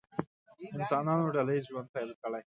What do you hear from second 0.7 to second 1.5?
انسانانو